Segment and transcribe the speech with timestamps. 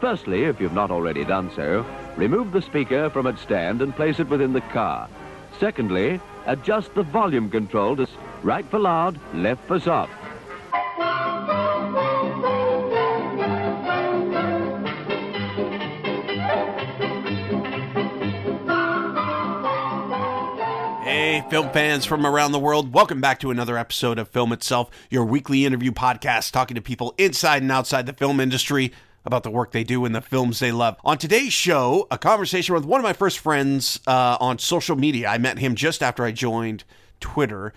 [0.00, 1.84] Firstly, if you've not already done so,
[2.16, 5.10] remove the speaker from its stand and place it within the car.
[5.58, 8.08] Secondly, adjust the volume control to
[8.42, 10.10] right for loud, left for soft.
[21.04, 24.88] Hey, film fans from around the world, welcome back to another episode of Film Itself,
[25.10, 28.92] your weekly interview podcast talking to people inside and outside the film industry
[29.24, 30.96] about the work they do and the films they love.
[31.04, 35.28] On today's show, a conversation with one of my first friends uh, on social media.
[35.28, 36.84] I met him just after I joined
[37.20, 37.72] Twitter.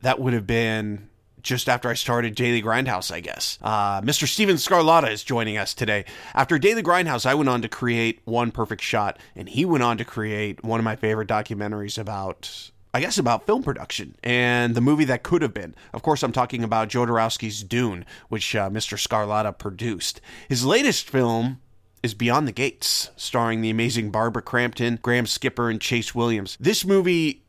[0.00, 1.08] That would have been
[1.42, 3.58] just after I started Daily Grindhouse, I guess.
[3.62, 4.26] Uh, Mr.
[4.26, 6.04] Stephen Scarlata is joining us today.
[6.34, 9.98] After Daily Grindhouse, I went on to create One Perfect Shot, and he went on
[9.98, 14.80] to create one of my favorite documentaries about I guess about film production and the
[14.80, 15.74] movie that could have been.
[15.92, 18.96] Of course, I'm talking about Jodorowsky's Dune, which uh, Mr.
[18.98, 20.20] Scarlata produced.
[20.48, 21.60] His latest film
[22.02, 26.56] is Beyond the Gates, starring the amazing Barbara Crampton, Graham Skipper, and Chase Williams.
[26.60, 27.42] This movie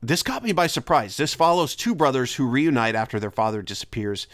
[0.00, 1.16] this caught me by surprise.
[1.16, 4.28] This follows two brothers who reunite after their father disappears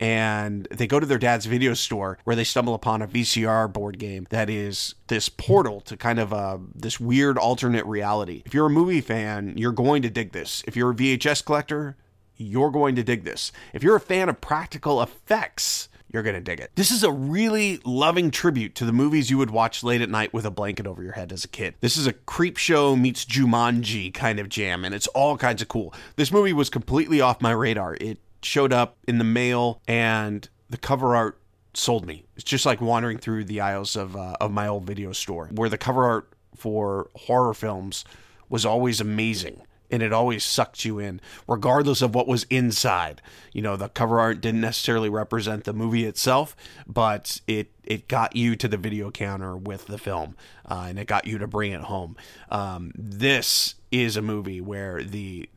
[0.00, 3.98] and they go to their dad's video store where they stumble upon a VCR board
[3.98, 8.42] game that is this portal to kind of uh, this weird alternate reality.
[8.46, 10.64] If you're a movie fan, you're going to dig this.
[10.66, 11.96] If you're a VHS collector,
[12.36, 13.52] you're going to dig this.
[13.74, 16.70] If you're a fan of practical effects, you're going to dig it.
[16.74, 20.32] This is a really loving tribute to the movies you would watch late at night
[20.32, 21.74] with a blanket over your head as a kid.
[21.80, 25.94] This is a Creepshow meets Jumanji kind of jam, and it's all kinds of cool.
[26.16, 27.96] This movie was completely off my radar.
[28.00, 31.38] It showed up in the mail, and the cover art
[31.74, 32.24] sold me.
[32.36, 35.68] It's just like wandering through the aisles of uh, of my old video store, where
[35.68, 38.04] the cover art for horror films
[38.48, 43.20] was always amazing and it always sucked you in, regardless of what was inside.
[43.52, 48.36] You know, the cover art didn't necessarily represent the movie itself, but it it got
[48.36, 51.72] you to the video counter with the film, uh, and it got you to bring
[51.72, 52.16] it home.
[52.50, 55.48] Um, this is a movie where the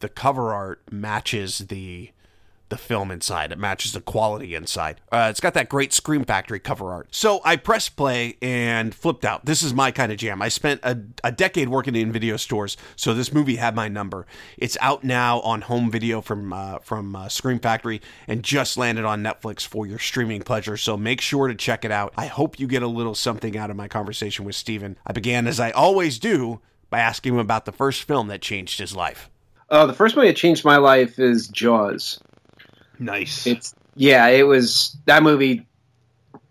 [0.00, 2.10] the cover art matches the
[2.68, 3.52] the film inside.
[3.52, 5.00] It matches the quality inside.
[5.10, 7.08] Uh, it's got that great Scream Factory cover art.
[7.10, 9.44] So I pressed play and flipped out.
[9.44, 10.42] This is my kind of jam.
[10.42, 14.26] I spent a, a decade working in video stores, so this movie had my number.
[14.56, 19.04] It's out now on home video from uh, from uh, Scream Factory and just landed
[19.04, 20.76] on Netflix for your streaming pleasure.
[20.76, 22.12] So make sure to check it out.
[22.16, 24.96] I hope you get a little something out of my conversation with Stephen.
[25.06, 28.78] I began as I always do by asking him about the first film that changed
[28.78, 29.30] his life.
[29.70, 32.18] Uh, the first movie that changed my life is Jaws.
[32.98, 33.46] Nice.
[33.46, 35.66] It's yeah, it was that movie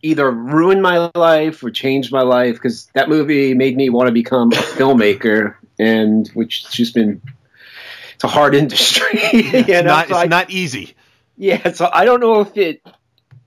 [0.02, 4.14] either ruined my life or changed my life because that movie made me want to
[4.14, 7.22] become a filmmaker, and which has just been
[8.16, 9.20] it's a hard industry.
[9.34, 9.82] you know?
[9.84, 10.96] not, so it's I, not easy.
[11.38, 12.82] Yeah, so I don't know if it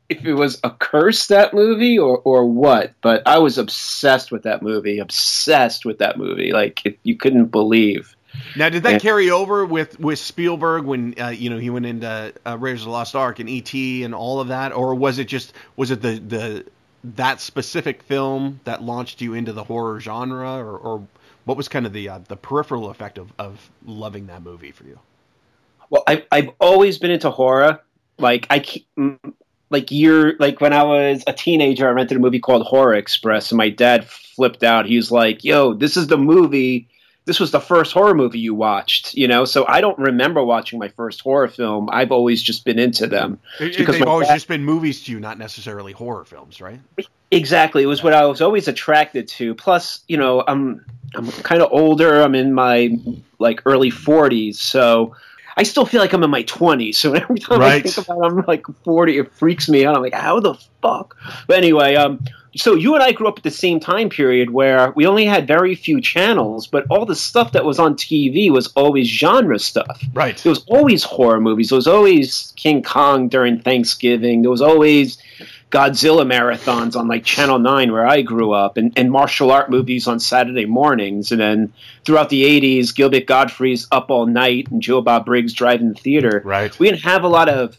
[0.08, 4.44] if it was a curse that movie or or what, but I was obsessed with
[4.44, 6.52] that movie, obsessed with that movie.
[6.52, 8.14] Like it, you couldn't believe
[8.56, 12.32] now, did that carry over with with Spielberg when uh, you know he went into
[12.46, 14.04] uh, Raiders of the Lost Ark and E.T.
[14.04, 16.66] and all of that, or was it just was it the the
[17.02, 21.06] that specific film that launched you into the horror genre, or, or
[21.44, 24.84] what was kind of the uh, the peripheral effect of, of loving that movie for
[24.84, 24.98] you?
[25.88, 27.80] Well, I've I've always been into horror.
[28.18, 28.64] Like I
[29.70, 33.50] like year like when I was a teenager, I rented a movie called Horror Express,
[33.50, 34.86] and my dad flipped out.
[34.86, 36.88] He was like, "Yo, this is the movie."
[37.30, 39.44] This was the first horror movie you watched, you know.
[39.44, 41.88] So I don't remember watching my first horror film.
[41.92, 45.20] I've always just been into them because they've always dad, just been movies to you,
[45.20, 46.80] not necessarily horror films, right?
[47.30, 47.84] Exactly.
[47.84, 49.54] It was what I was always attracted to.
[49.54, 52.20] Plus, you know, I'm I'm kind of older.
[52.20, 52.98] I'm in my
[53.38, 55.14] like early 40s, so
[55.56, 56.96] I still feel like I'm in my 20s.
[56.96, 57.74] So every time right.
[57.74, 59.94] I think about it, I'm like 40, it freaks me out.
[59.94, 61.16] I'm like, how the fuck?
[61.46, 62.24] But anyway, um,
[62.56, 65.46] so you and I grew up at the same time period where we only had
[65.46, 70.02] very few channels, but all the stuff that was on TV was always genre stuff.
[70.12, 70.36] Right.
[70.36, 71.68] There was always horror movies.
[71.68, 74.42] There was always King Kong during Thanksgiving.
[74.42, 75.18] There was always
[75.70, 80.08] Godzilla marathons on like Channel 9 where I grew up and, and martial art movies
[80.08, 81.30] on Saturday mornings.
[81.30, 81.72] And then
[82.04, 86.42] throughout the 80s, Gilbert Gottfried's Up All Night and Joe Bob Briggs Drive-In Theater.
[86.44, 86.76] Right.
[86.78, 87.76] We didn't have a lot of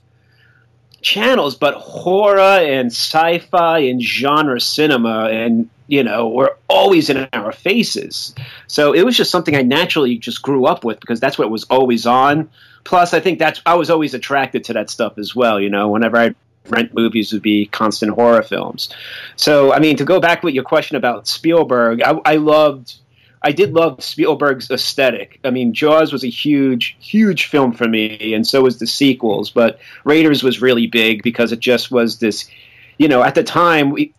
[1.01, 7.51] channels, but horror and sci-fi and genre cinema and you know were always in our
[7.51, 8.33] faces.
[8.67, 11.65] So it was just something I naturally just grew up with because that's what was
[11.65, 12.49] always on.
[12.83, 15.59] Plus, I think that's I was always attracted to that stuff as well.
[15.59, 16.35] You know, whenever I
[16.69, 18.89] rent movies would be constant horror films.
[19.35, 22.95] So I mean, to go back with your question about Spielberg, I, I loved
[23.43, 25.39] I did love Spielberg's aesthetic.
[25.43, 29.49] I mean, Jaws was a huge, huge film for me, and so was the sequels.
[29.49, 32.49] But Raiders was really big because it just was this,
[32.97, 34.13] you know, at the time we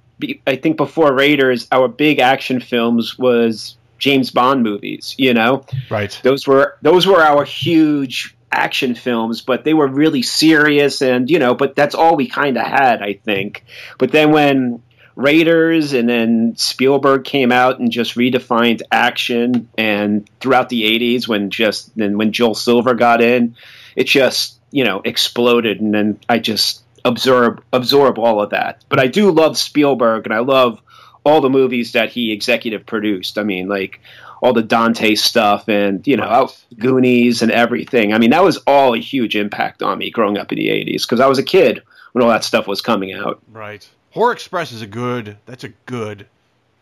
[0.47, 5.15] I think before Raiders, our big action films was James Bond movies.
[5.19, 6.19] You know, right?
[6.23, 11.39] Those were those were our huge action films, but they were really serious and you
[11.39, 13.65] know, but that's all we kind of had, I think.
[13.99, 14.83] But then when
[15.15, 21.51] Raiders and then Spielberg came out and just redefined action and throughout the 80s when
[21.51, 23.57] just then when Joel Silver got in,
[23.95, 28.85] it just, you know, exploded and then I just absorb absorb all of that.
[28.89, 30.81] But I do love Spielberg and I love
[31.25, 33.39] all the movies that he executive produced.
[33.39, 34.01] I mean, like
[34.43, 36.51] all the Dante stuff and you know.
[36.79, 38.13] Goonies and everything.
[38.13, 41.03] I mean, that was all a huge impact on me growing up in the '80s
[41.03, 41.83] because I was a kid
[42.13, 43.43] when all that stuff was coming out.
[43.51, 43.89] Right.
[44.13, 45.39] Horror Express is a good.
[45.47, 46.27] That's a good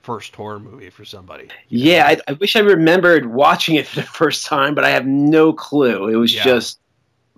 [0.03, 1.49] first horror movie for somebody.
[1.69, 5.07] Yeah, I, I, wish I remembered watching it for the first time, but I have
[5.07, 6.09] no clue.
[6.09, 6.45] It was yeah.
[6.45, 6.79] just.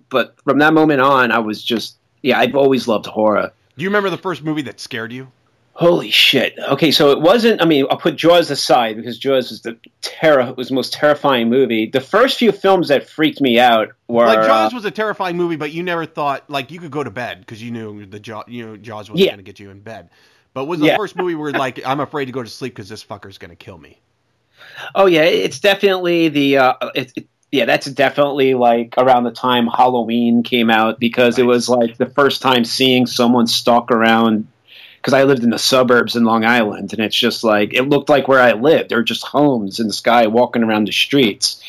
[0.09, 2.39] But from that moment on, I was just yeah.
[2.39, 3.51] I've always loved horror.
[3.77, 5.31] Do you remember the first movie that scared you?
[5.75, 6.57] Holy shit.
[6.59, 7.59] Okay, so it wasn't.
[7.59, 11.49] I mean, I'll put Jaws aside because Jaws was the terror was the most terrifying
[11.49, 11.87] movie.
[11.87, 15.35] The first few films that freaked me out were like Jaws uh, was a terrifying
[15.35, 18.19] movie, but you never thought like you could go to bed because you knew the
[18.19, 19.31] Jaws, you know, Jaws wasn't yeah.
[19.31, 20.11] going to get you in bed.
[20.53, 20.97] But was the yeah.
[20.97, 23.55] first movie where like I'm afraid to go to sleep because this fucker's going to
[23.55, 23.99] kill me?
[24.93, 26.57] Oh yeah, it's definitely the.
[26.57, 31.43] Uh, it, it, yeah, that's definitely like around the time Halloween came out because right.
[31.43, 34.47] it was like the first time seeing someone stalk around
[35.03, 38.07] because I lived in the suburbs in Long Island, and it's just like it looked
[38.07, 38.89] like where I lived.
[38.89, 41.61] There were just homes in the sky walking around the streets,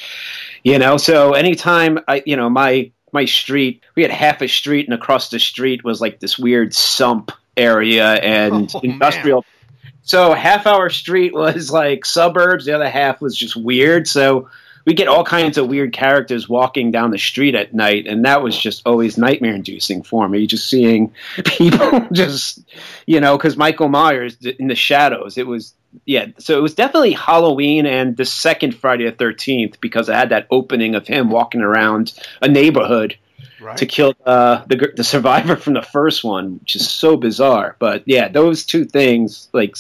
[0.63, 0.97] you know.
[0.99, 5.31] So anytime I, you know, my my street, we had half a street, and across
[5.31, 9.39] the street was like this weird sump area and oh, industrial.
[9.39, 9.91] Man.
[10.03, 14.07] So half our street was like suburbs, the other half was just weird.
[14.07, 14.49] So
[14.85, 18.43] we get all kinds of weird characters walking down the street at night, and that
[18.43, 20.47] was just always nightmare inducing for me.
[20.47, 21.13] Just seeing
[21.45, 22.61] people just,
[23.07, 26.27] you know, because Michael Myers in the shadows, it was yeah.
[26.39, 30.47] So it was definitely Halloween and the second Friday the Thirteenth because I had that
[30.51, 33.17] opening of him walking around a neighborhood.
[33.61, 33.79] Right.
[33.79, 37.77] To kill uh, the the survivor from the first one, which is so bizarre.
[37.79, 39.77] But yeah, those two things, like,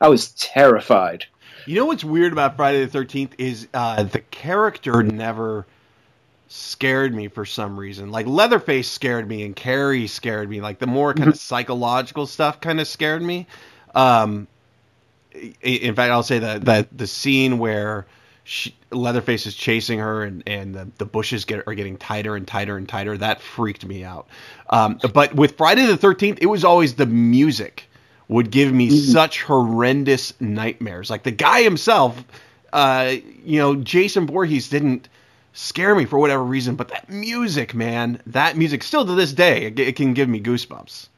[0.00, 1.26] I was terrified.
[1.66, 5.66] You know what's weird about Friday the Thirteenth is uh, the character never
[6.48, 8.12] scared me for some reason.
[8.12, 10.60] Like Leatherface scared me, and Carrie scared me.
[10.60, 11.38] Like the more kind of mm-hmm.
[11.38, 13.48] psychological stuff kind of scared me.
[13.94, 14.46] Um,
[15.60, 18.06] in fact, I'll say that that the scene where
[18.44, 22.46] she, Leatherface is chasing her and, and the, the bushes get, are getting tighter and
[22.46, 23.18] tighter and tighter.
[23.18, 24.28] That freaked me out.
[24.70, 27.85] Um, but with Friday the 13th, it was always the music
[28.28, 29.12] would give me mm-hmm.
[29.12, 31.10] such horrendous nightmares.
[31.10, 32.22] Like the guy himself,
[32.72, 33.14] uh,
[33.44, 35.08] you know, Jason Voorhees didn't
[35.52, 39.66] scare me for whatever reason, but that music, man, that music, still to this day,
[39.66, 41.08] it, it can give me goosebumps.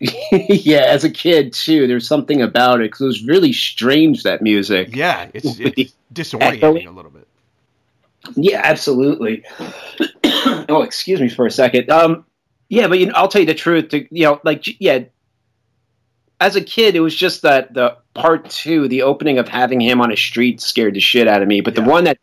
[0.00, 4.40] yeah, as a kid too, there's something about it because it was really strange that
[4.40, 4.94] music.
[4.96, 7.26] Yeah, it's, it's disorienting a little bit.
[8.34, 9.44] Yeah, absolutely.
[10.24, 11.90] oh, excuse me for a second.
[11.90, 12.24] Um,
[12.68, 13.92] yeah, but you know, I'll tell you the truth.
[13.92, 15.00] you know, like yeah,
[16.40, 20.00] as a kid, it was just that the part two, the opening of having him
[20.00, 21.60] on a street scared the shit out of me.
[21.60, 21.84] But yeah.
[21.84, 22.18] the one that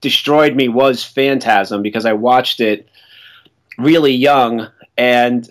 [0.00, 2.88] destroyed me was Phantasm because I watched it
[3.78, 4.68] really young.
[4.98, 5.50] And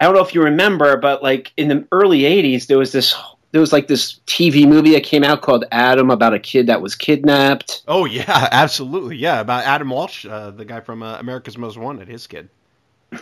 [0.00, 3.14] I don't know if you remember, but like in the early 80s, there was this.
[3.50, 6.82] There was like this TV movie that came out called Adam about a kid that
[6.82, 7.82] was kidnapped.
[7.88, 12.08] Oh yeah, absolutely, yeah, about Adam Walsh, uh, the guy from uh, America's Most Wanted,
[12.08, 12.50] his kid.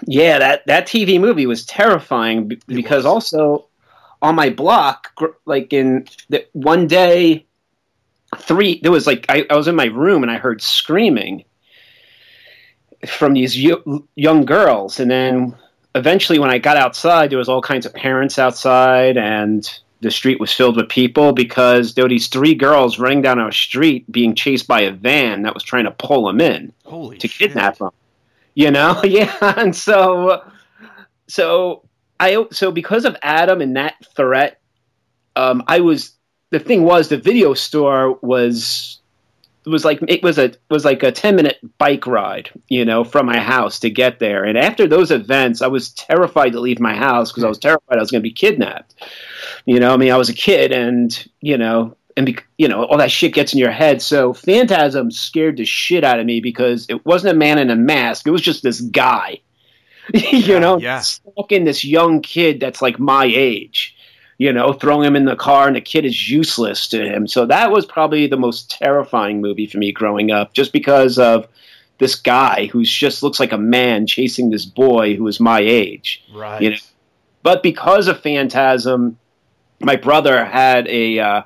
[0.05, 3.07] Yeah, that that TV movie was terrifying because was.
[3.07, 3.66] also
[4.23, 5.13] on my block,
[5.45, 7.47] like in the, one day,
[8.39, 11.45] three, there was like, I, I was in my room and I heard screaming
[13.07, 15.01] from these young girls.
[15.01, 15.55] And then
[15.95, 19.69] eventually, when I got outside, there was all kinds of parents outside and
[20.01, 23.53] the street was filled with people because there were these three girls running down our
[23.53, 27.29] street being chased by a van that was trying to pull them in Holy to
[27.29, 27.51] shit.
[27.51, 27.91] kidnap them.
[28.55, 30.43] You know, yeah, and so
[31.29, 31.83] so
[32.19, 34.61] I so because of Adam and that threat,
[35.35, 36.13] um, I was
[36.51, 39.01] the thing was the video store was
[39.67, 43.27] was like it was a was like a 10 minute bike ride you know from
[43.27, 44.45] my house to get there.
[44.45, 47.99] And after those events i was terrified to leave my house because i was terrified
[47.99, 48.95] i was going to be kidnapped.
[49.65, 52.85] You know i mean i was a kid and you know and be, you know
[52.85, 54.01] all that shit gets in your head.
[54.01, 57.77] So phantasm scared the shit out of me because it wasn't a man in a
[57.77, 58.27] mask.
[58.27, 59.41] It was just this guy
[60.33, 61.01] you know, yeah.
[61.01, 63.97] stalking this young kid that's like my age,
[64.39, 67.27] you know, throwing him in the car and the kid is useless to him.
[67.27, 71.49] So that was probably the most terrifying movie for me growing up, just because of
[71.99, 76.23] this guy who just looks like a man chasing this boy who is my age.
[76.33, 76.63] Right.
[76.63, 76.77] You know?
[77.43, 79.19] But because of Phantasm,
[79.81, 81.43] my brother had a uh,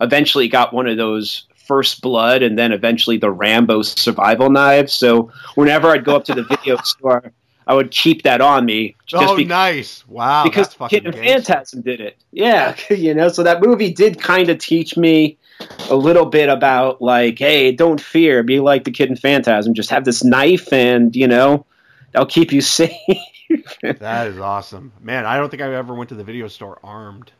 [0.00, 4.92] eventually got one of those first blood and then eventually the Rambo survival knives.
[4.92, 7.32] So whenever I'd go up to the video store,
[7.70, 8.96] I would keep that on me.
[9.06, 10.04] Just oh, nice!
[10.08, 12.16] Wow, because Kid and Phantasm did it.
[12.32, 13.28] Yeah, you know.
[13.28, 15.38] So that movie did kind of teach me
[15.88, 19.72] a little bit about like, hey, don't fear, be like the Kid and Phantasm.
[19.72, 21.64] Just have this knife, and you know,
[22.10, 22.90] that'll keep you safe.
[23.84, 25.24] that is awesome, man.
[25.24, 27.30] I don't think I ever went to the video store armed.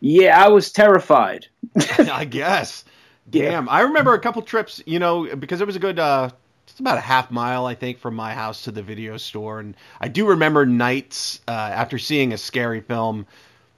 [0.00, 1.46] Yeah, I was terrified.
[1.98, 2.84] I guess.
[3.30, 3.64] Damn.
[3.64, 3.72] Yeah.
[3.72, 6.28] I remember a couple trips, you know, because it was a good uh
[6.70, 9.60] it's about a half mile, I think, from my house to the video store.
[9.60, 13.26] And I do remember nights uh, after seeing a scary film,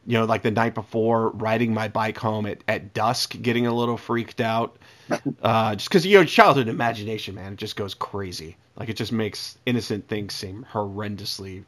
[0.07, 3.75] you know, like the night before, riding my bike home at, at dusk, getting a
[3.75, 4.77] little freaked out.
[5.43, 8.57] Uh, just because, you know, childhood imagination, man, it just goes crazy.
[8.77, 11.65] Like, it just makes innocent things seem horrendously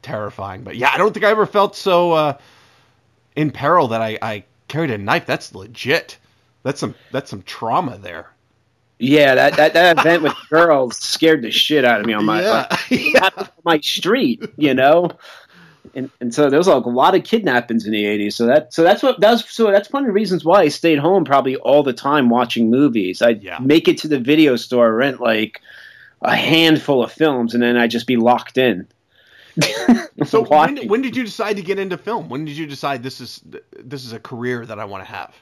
[0.00, 0.62] terrifying.
[0.62, 2.38] But yeah, I don't think I ever felt so uh,
[3.34, 5.26] in peril that I, I carried a knife.
[5.26, 6.16] That's legit.
[6.62, 8.30] That's some that's some trauma there.
[8.98, 12.42] Yeah, that, that, that event with girls scared the shit out of me on my
[12.42, 12.76] yeah.
[12.88, 13.28] yeah.
[13.64, 15.10] my street, you know.
[15.94, 18.34] And, and so there was like a lot of kidnappings in the '80s.
[18.34, 20.98] So that so that's what that's so that's one of the reasons why I stayed
[20.98, 23.22] home probably all the time watching movies.
[23.22, 23.58] I'd yeah.
[23.60, 25.60] make it to the video store, rent like
[26.22, 28.86] a handful of films, and then I'd just be locked in.
[30.26, 32.28] so when, when did you decide to get into film?
[32.28, 33.40] When did you decide this is
[33.78, 35.34] this is a career that I want to have?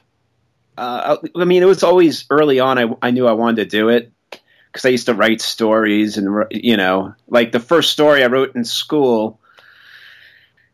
[0.77, 2.77] Uh, I mean, it was always early on.
[2.77, 6.45] I, I knew I wanted to do it because I used to write stories, and
[6.51, 9.39] you know, like the first story I wrote in school.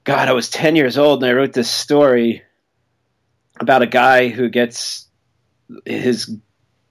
[0.04, 2.42] God, I was ten years old, and I wrote this story
[3.60, 5.08] about a guy who gets
[5.86, 6.36] his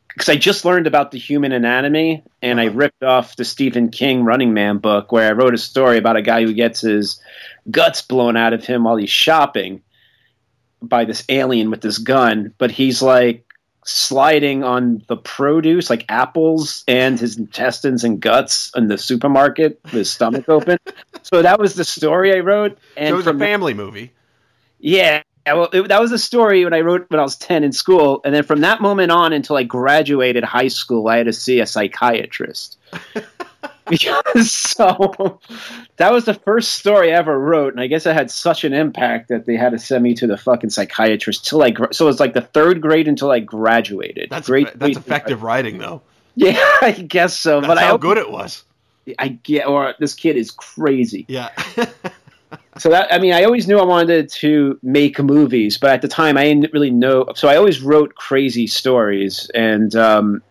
[0.08, 2.76] because I just learned about the human anatomy, and I uh-huh.
[2.76, 6.22] ripped off the Stephen King Running Man book, where I wrote a story about a
[6.22, 7.20] guy who gets his
[7.68, 9.82] guts blown out of him while he's shopping
[10.82, 13.44] by this alien with this gun, but he's like
[13.84, 19.92] sliding on the produce, like apples and his intestines and guts in the supermarket with
[19.92, 20.78] his stomach open.
[21.22, 22.78] So that was the story I wrote.
[22.96, 24.12] And so it was a family movie.
[24.78, 25.22] Yeah.
[25.46, 28.20] Well, it, that was the story when I wrote when I was 10 in school.
[28.24, 31.60] And then from that moment on until I graduated high school, I had to see
[31.60, 32.78] a psychiatrist.
[34.42, 35.40] so
[35.96, 38.72] that was the first story I ever wrote, and I guess it had such an
[38.72, 41.74] impact that they had to send me to the fucking psychiatrist till I.
[41.92, 44.30] so it was like the third grade until I graduated.
[44.30, 44.78] That's great.
[44.78, 46.02] That's effective writing, though.
[46.34, 47.60] Yeah, I guess so.
[47.60, 48.64] That's but how I, good it was.
[49.18, 51.24] I get, or this kid is crazy.
[51.28, 51.50] Yeah.
[52.78, 56.08] so that I mean, I always knew I wanted to make movies, but at the
[56.08, 57.26] time I didn't really know.
[57.34, 60.42] So I always wrote crazy stories, and um,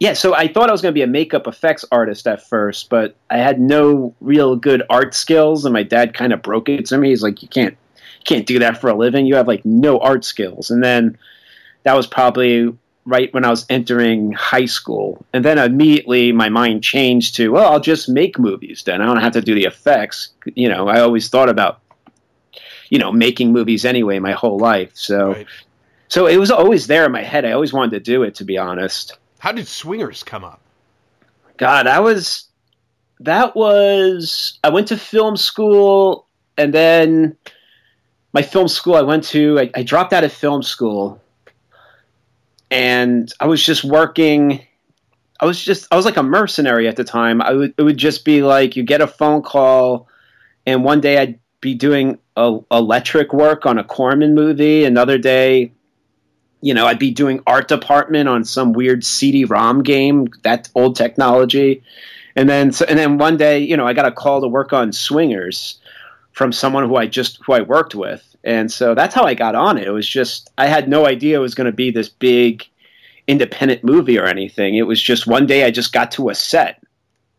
[0.00, 2.90] yeah, so I thought I was going to be a makeup effects artist at first,
[2.90, 6.86] but I had no real good art skills, and my dad kind of broke it
[6.86, 7.10] to me.
[7.10, 9.26] He's like, "You can't, you can't do that for a living.
[9.26, 11.16] You have like no art skills." And then
[11.84, 16.82] that was probably right when I was entering high school, and then immediately my mind
[16.82, 18.82] changed to, "Well, I'll just make movies.
[18.84, 21.80] Then I don't have to do the effects." You know, I always thought about,
[22.90, 24.90] you know, making movies anyway my whole life.
[24.94, 25.46] So, right.
[26.08, 27.44] so it was always there in my head.
[27.44, 29.16] I always wanted to do it, to be honest.
[29.44, 30.62] How did Swingers come up?
[31.58, 32.48] God, I was
[33.20, 37.36] that was I went to film school and then
[38.32, 41.20] my film school I went to I, I dropped out of film school
[42.70, 44.66] and I was just working
[45.38, 47.42] I was just I was like a mercenary at the time.
[47.42, 50.08] I would it would just be like you get a phone call
[50.64, 55.73] and one day I'd be doing a, electric work on a Corman movie, another day
[56.64, 61.82] you know, I'd be doing art department on some weird CD-ROM game, that old technology,
[62.36, 64.72] and then so, and then one day, you know, I got a call to work
[64.72, 65.78] on Swingers
[66.32, 69.54] from someone who I just who I worked with, and so that's how I got
[69.54, 69.86] on it.
[69.86, 72.66] It was just I had no idea it was going to be this big
[73.28, 74.74] independent movie or anything.
[74.74, 76.82] It was just one day I just got to a set,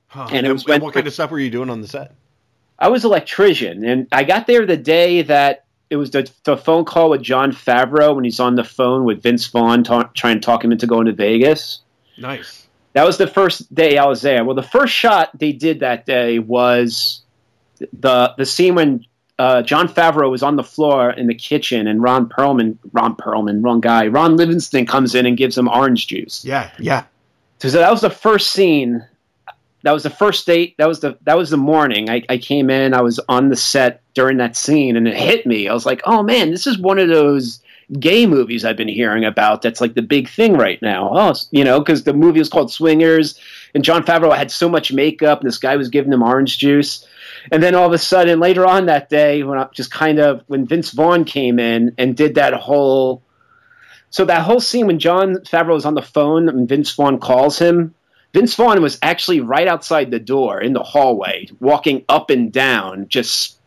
[0.06, 0.26] huh.
[0.28, 2.14] and, and, it was when, what kind of stuff were you doing on the set?
[2.78, 6.86] I was electrician, and I got there the day that it was the, the phone
[6.86, 10.42] call with Jon Favreau when he's on the phone with Vince Vaughn ta- trying to
[10.42, 11.82] talk him into going to Vegas.
[12.18, 12.68] Nice.
[12.94, 14.44] That was the first day I was there.
[14.46, 17.22] Well, the first shot they did that day was
[17.92, 19.06] the the scene when
[19.38, 23.64] uh, Jon Favreau was on the floor in the kitchen, and Ron Perlman, Ron Perlman,
[23.64, 26.46] wrong guy, Ron Livingston comes in and gives him orange juice.
[26.46, 27.04] Yeah, yeah.
[27.60, 29.06] So that was the first scene
[29.86, 30.76] that was the first date.
[30.80, 32.10] That was the that was the morning.
[32.10, 32.96] I, I came in.
[32.96, 35.68] I was on the set during that scene, and it hit me.
[35.68, 37.62] I was like, "Oh man, this is one of those
[38.00, 39.62] gay movies I've been hearing about.
[39.62, 41.12] That's like the big thing right now.
[41.14, 43.40] Oh, you know, because the movie was called Swingers,
[43.76, 47.06] and Jon Favreau had so much makeup, and this guy was giving him orange juice.
[47.52, 50.44] And then all of a sudden, later on that day, when I just kind of
[50.48, 53.22] when Vince Vaughn came in and did that whole,
[54.10, 57.60] so that whole scene when Jon Favreau is on the phone and Vince Vaughn calls
[57.60, 57.94] him,
[58.36, 63.08] Vince Vaughn was actually right outside the door in the hallway, walking up and down,
[63.08, 63.58] just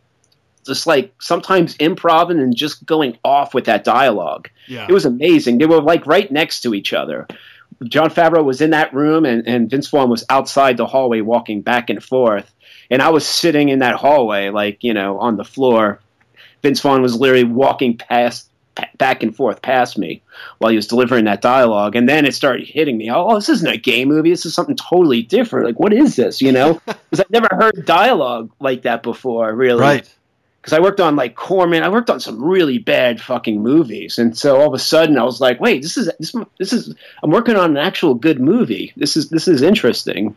[0.66, 4.50] just like sometimes improv and just going off with that dialogue.
[4.66, 4.84] Yeah.
[4.86, 5.56] It was amazing.
[5.56, 7.26] They were like right next to each other.
[7.84, 11.62] Jon Favreau was in that room, and, and Vince Vaughn was outside the hallway walking
[11.62, 12.54] back and forth.
[12.90, 16.00] And I was sitting in that hallway, like, you know, on the floor.
[16.60, 18.47] Vince Vaughn was literally walking past, pa-
[18.96, 20.22] back and forth past me
[20.58, 21.96] while he was delivering that dialogue.
[21.96, 23.10] And then it started hitting me.
[23.10, 24.30] Oh, this isn't a gay movie.
[24.30, 25.66] This is something totally different.
[25.66, 26.80] Like, what is this, you know?
[27.10, 30.14] Because I've never heard dialogue like that before, really Right.
[30.60, 31.82] because I worked on like Corman.
[31.82, 35.22] I worked on some really bad fucking movies, and so all of a sudden I
[35.24, 38.92] was like, "Wait, this is this this is I'm working on an actual good movie.
[38.96, 40.36] This is this is interesting."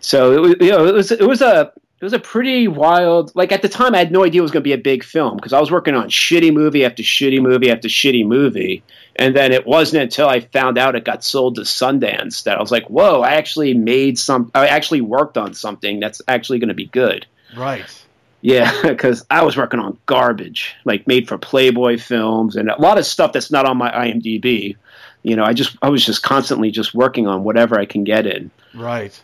[0.00, 1.72] So it was you know it was it was a
[2.04, 3.34] it was a pretty wild.
[3.34, 5.02] Like at the time, I had no idea it was going to be a big
[5.02, 8.82] film because I was working on shitty movie after shitty movie after shitty movie,
[9.16, 12.60] and then it wasn't until I found out it got sold to Sundance that I
[12.60, 13.22] was like, "Whoa!
[13.22, 14.50] I actually made some.
[14.54, 17.24] I actually worked on something that's actually going to be good."
[17.56, 18.04] Right.
[18.42, 22.98] Yeah, because I was working on garbage, like made for Playboy films and a lot
[22.98, 24.76] of stuff that's not on my IMDb.
[25.22, 28.26] You know, I just I was just constantly just working on whatever I can get
[28.26, 28.50] in.
[28.74, 29.18] Right.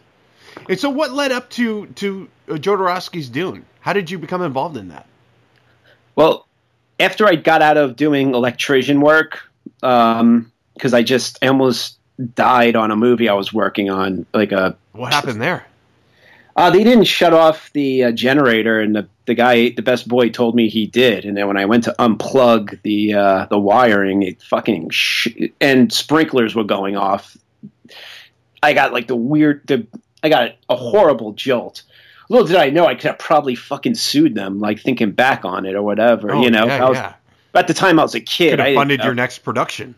[0.70, 3.66] And so, what led up to to uh, Jodorowsky's Dune?
[3.80, 5.04] How did you become involved in that?
[6.14, 6.46] Well,
[7.00, 9.40] after I got out of doing electrician work,
[9.80, 11.98] because I just I almost
[12.36, 15.66] died on a movie I was working on, like a What happened there?
[16.54, 20.28] Uh, they didn't shut off the uh, generator, and the, the guy, the best boy,
[20.28, 21.24] told me he did.
[21.24, 25.92] And then when I went to unplug the uh, the wiring, it fucking sh- and
[25.92, 27.36] sprinklers were going off.
[28.62, 29.86] I got like the weird, the
[30.22, 31.82] I got a horrible jolt.
[32.28, 35.66] Little did I know I could have probably fucking sued them, like thinking back on
[35.66, 36.32] it or whatever.
[36.32, 37.14] Oh, you know, yeah, I was, yeah.
[37.54, 38.50] at the time I was a kid.
[38.50, 39.96] Could I have funded your next production.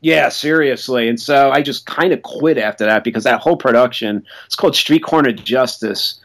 [0.00, 1.08] Yeah, seriously.
[1.08, 4.76] And so I just kind of quit after that because that whole production, it's called
[4.76, 6.20] Street Corner Justice,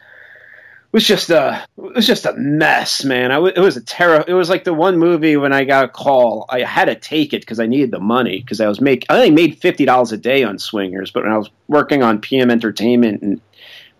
[0.92, 3.30] was just a it was just a mess, man.
[3.30, 4.24] I w- it was a terror.
[4.26, 7.32] It was like the one movie when I got a call, I had to take
[7.32, 10.12] it because I needed the money because I was make I only made fifty dollars
[10.12, 13.40] a day on Swingers, but when I was working on PM Entertainment and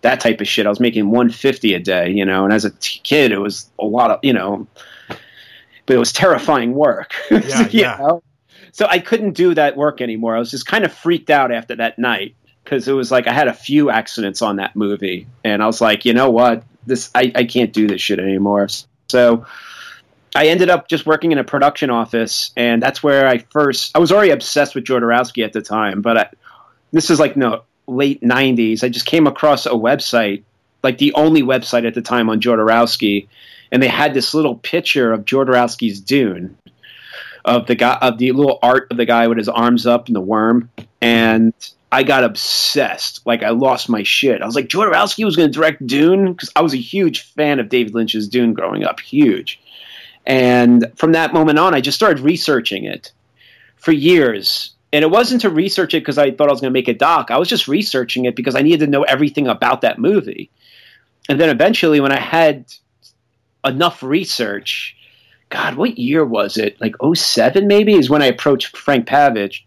[0.03, 2.45] that type of shit, I was making one fifty a day, you know.
[2.45, 4.67] And as a t- kid, it was a lot of you know,
[5.07, 7.15] but it was terrifying work.
[7.31, 7.97] Yeah, you yeah.
[8.01, 8.23] know?
[8.73, 10.37] So I couldn't do that work anymore.
[10.37, 13.33] I was just kind of freaked out after that night because it was like I
[13.33, 17.11] had a few accidents on that movie, and I was like, you know what, this
[17.15, 18.69] I, I can't do this shit anymore.
[19.09, 19.47] So
[20.35, 23.97] I ended up just working in a production office, and that's where I first.
[23.97, 26.31] I was already obsessed with Jodorowsky at the time, but I,
[26.93, 28.85] this is like no late '90s.
[28.85, 30.43] I just came across a website,
[30.83, 33.27] like the only website at the time on Jodorowsky,
[33.73, 36.57] and they had this little picture of Jodorowsky's Dune,
[37.45, 40.15] of the guy of the little art of the guy with his arms up and
[40.15, 41.53] the worm, and
[41.93, 43.27] I got obsessed.
[43.27, 44.43] Like I lost my shit.
[44.43, 47.59] I was like, Jodorowsky was going to direct Dune because I was a huge fan
[47.59, 49.61] of David Lynch's Dune growing up, huge.
[50.27, 53.13] And from that moment on, I just started researching it
[53.77, 54.75] for years.
[54.93, 56.95] And it wasn't to research it because I thought I was going to make a
[56.95, 57.31] doc.
[57.31, 60.51] I was just researching it because I needed to know everything about that movie.
[61.29, 62.67] And then eventually, when I had
[63.65, 64.97] enough research,
[65.49, 66.81] God, what year was it?
[66.81, 69.63] Like 07 maybe is when I approached Frank Pavich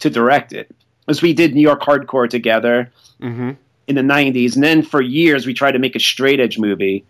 [0.00, 0.74] to direct it.
[1.08, 3.50] As we did New York Hardcore together Mm-hmm.
[3.88, 4.54] in the 90s.
[4.54, 7.04] And then for years, we tried to make a straight edge movie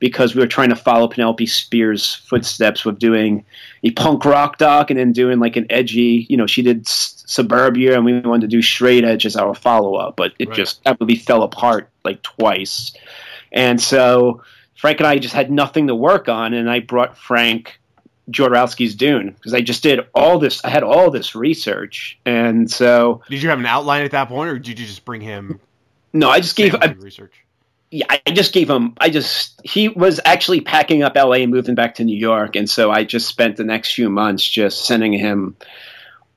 [0.00, 3.42] because we were trying to follow Penelope Spheeris' footsteps with doing
[3.82, 7.24] a punk rock doc and then doing like an edgy, you know, she did S-
[7.26, 10.56] Suburbia and we wanted to do straight edge as our follow up, but it Right.
[10.58, 12.92] just absolutely fell apart like twice.
[13.52, 14.42] And so
[14.74, 16.52] Frank and I just had nothing to work on.
[16.52, 17.80] And I brought Frank
[18.30, 22.18] Jodorowsky's Dune because I just did all this, I had all this research.
[22.26, 25.20] And so, Did you have an outline at that point, or did you just bring
[25.20, 25.60] him
[26.16, 27.34] no, I just gave, I, research?
[27.90, 28.94] yeah, I just gave him.
[28.98, 31.42] I just he was actually packing up L.A.
[31.42, 34.48] and moving back to New York, and so I just spent the next few months
[34.48, 35.56] just sending him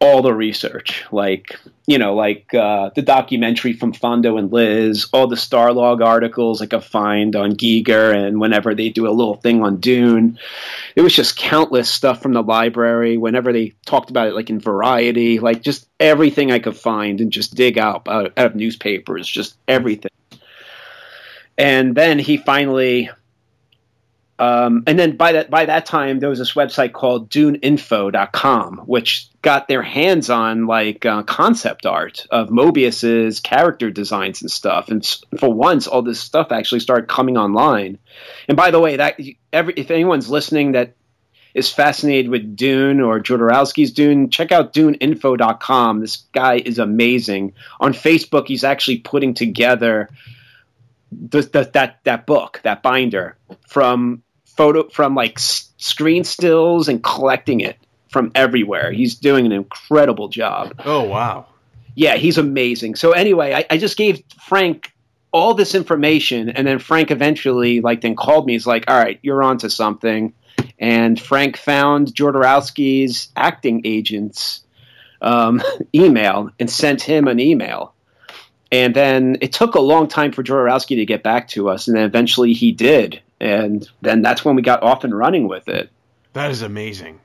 [0.01, 5.27] all the research, like you know, like uh, the documentary from Fando and Lis, all
[5.27, 9.63] the Starlog articles I could find on Giger, and whenever they do a little thing
[9.63, 10.38] on Dune,
[10.95, 13.17] it was just countless stuff from the library.
[13.17, 17.31] Whenever they talked about it, like in Variety, like just everything I could find and
[17.31, 20.12] just dig out out, out of newspapers, just everything.
[21.57, 23.09] And then he finally
[24.39, 29.30] Um, and then by that by that time, there was this website called DuneInfo.com, which
[29.41, 34.88] got their hands on like uh, concept art of Moebius's character designs and stuff.
[34.88, 35.06] And
[35.38, 37.99] for once, all this stuff actually started coming online.
[38.47, 39.19] And by the way, that
[39.52, 40.95] every if anyone's listening that
[41.54, 45.99] is fascinated with Dune or Jodorowsky's Dune, check out DuneInfo.com.
[45.99, 47.56] This guy is amazing.
[47.82, 50.10] On Facebook, he's actually putting together
[51.12, 53.36] the, the, that that book, that binder
[53.67, 54.23] from
[54.59, 57.77] photo from like s- screen stills and collecting it
[58.09, 58.91] from everywhere.
[58.91, 60.73] He's doing an incredible job.
[60.83, 61.45] Oh wow.
[61.95, 62.95] Yeah, he's amazing.
[62.95, 64.91] So anyway, I, I just gave Frank
[65.31, 68.53] all this information, and then Frank eventually like then called me.
[68.53, 70.33] He's like, "All right, you're on to something."
[70.77, 74.65] And Frank found Jodorowsky's acting agent's
[75.21, 75.63] um,
[75.95, 77.93] email and sent him an email.
[78.73, 81.95] And then it took a long time for Jodorowsky to get back to us, and
[81.95, 85.89] then eventually he did and then that's when we got off and running with it.
[86.34, 87.19] That is amazing.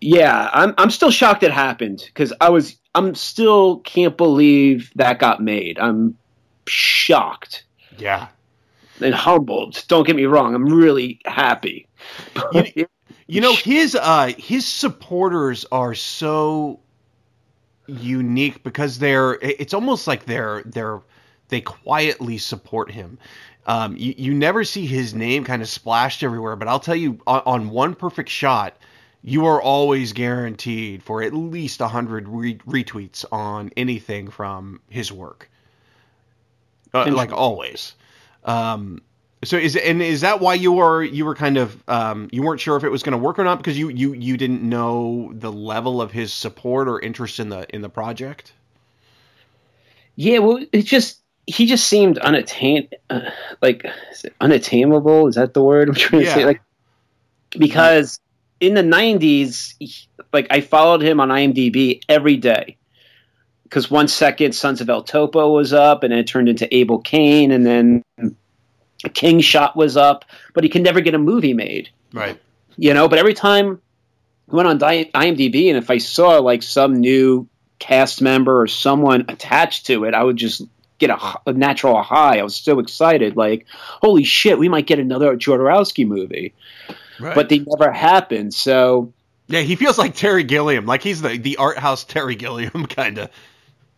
[0.00, 5.18] Yeah, I'm I'm still shocked it happened because I was I'm still can't believe that
[5.18, 5.78] got made.
[5.78, 6.16] I'm
[6.66, 7.64] shocked.
[7.98, 8.28] Yeah.
[9.00, 9.82] And humbled.
[9.88, 10.54] Don't get me wrong.
[10.54, 11.88] I'm really happy.
[12.52, 12.86] you,
[13.26, 16.80] you know his uh his supporters are so
[17.86, 21.00] unique because they're it's almost like they're they're
[21.48, 23.18] they quietly support him.
[23.66, 27.20] Um, you, you never see his name kind of splashed everywhere, but I'll tell you,
[27.26, 28.76] on, on one perfect shot,
[29.22, 35.50] you are always guaranteed for at least 100 re- retweets on anything from his work.
[36.92, 37.94] Uh, like always.
[38.44, 39.02] Um,
[39.44, 42.60] so is and is that why you were you were kind of um, you weren't
[42.60, 45.32] sure if it was going to work or not because you, you you didn't know
[45.34, 48.52] the level of his support or interest in the in the project?
[50.16, 51.20] Yeah, well, it just
[51.50, 53.86] he just seemed unattain uh, like
[54.40, 55.26] unattainable.
[55.26, 56.28] Is that the word I'm trying yeah.
[56.28, 56.44] to say?
[56.44, 56.62] Like
[57.50, 58.20] because
[58.60, 62.76] in the '90s, like I followed him on IMDb every day
[63.64, 66.98] because one second Sons of El Topo was up, and then it turned into Abel
[66.98, 68.04] Cain, and then
[69.14, 71.88] King Shot was up, but he can never get a movie made.
[72.12, 72.40] Right.
[72.76, 73.80] You know, but every time
[74.50, 79.24] I went on IMDb, and if I saw like some new cast member or someone
[79.28, 80.62] attached to it, I would just
[81.00, 82.38] get a, a, natural high.
[82.38, 86.54] I was so excited, like, holy shit, we might get another Jodorowsky movie.
[87.18, 87.34] Right.
[87.34, 88.54] But they never happened.
[88.54, 89.12] So
[89.48, 93.18] yeah, he feels like Terry Gilliam, like he's the the art house Terry Gilliam kind
[93.18, 93.30] of.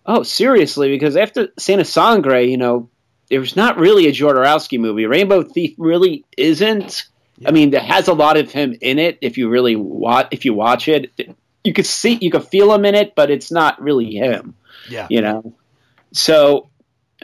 [0.07, 0.89] Oh, seriously?
[0.89, 2.89] Because after Santa Sangre, you know,
[3.29, 5.07] there's not really a Jodorowsky movie.
[5.07, 7.05] Rainbow Thief really isn't.
[7.39, 7.49] Yeah.
[7.49, 9.19] I mean, it has a lot of him in it.
[9.21, 11.13] If you really watch, if you watch it,
[11.63, 14.55] you could see, you could feel him in it, but it's not really him.
[14.91, 15.55] Yeah, you know.
[16.13, 16.69] So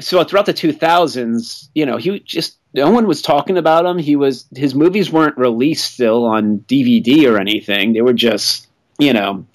[0.00, 3.98] so throughout the 2000s, you know, he just no one was talking about him.
[3.98, 7.92] He was his movies weren't released still on DVD or anything.
[7.92, 8.66] They were just,
[8.98, 9.46] you know.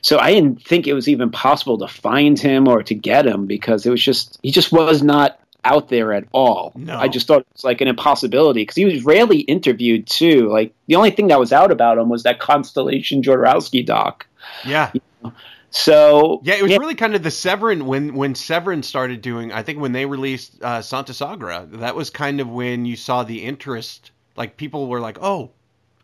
[0.00, 3.46] So I didn't think it was even possible to find him or to get him
[3.46, 6.72] because it was just he just was not out there at all.
[6.74, 6.98] No.
[6.98, 10.48] I just thought it was like an impossibility because he was rarely interviewed too.
[10.48, 14.26] Like the only thing that was out about him was that Constellation Jodorowsky doc.
[14.66, 14.90] Yeah.
[14.92, 15.32] You know?
[15.72, 16.76] So yeah, it was yeah.
[16.76, 19.52] really kind of the Severin when when Severin started doing.
[19.52, 23.24] I think when they released uh, Santa Sangre, that was kind of when you saw
[23.24, 24.10] the interest.
[24.36, 25.50] Like people were like, "Oh,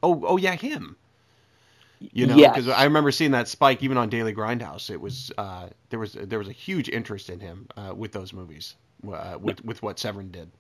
[0.03, 0.97] oh, oh, yeah, him."
[2.01, 2.79] You know, because yes.
[2.79, 4.89] I remember seeing that spike even on Daily Grindhouse.
[4.89, 8.33] It was uh, there was there was a huge interest in him uh, with those
[8.33, 8.75] movies,
[9.13, 10.51] uh, with with what Severin did.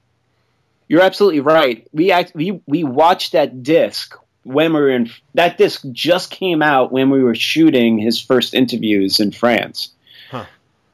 [0.89, 1.87] You're absolutely right.
[1.93, 4.17] We act, we we watched that disc
[4.49, 8.55] when we were in that disc just came out when we were shooting his first
[8.55, 9.91] interviews in France.
[10.31, 10.47] Huh.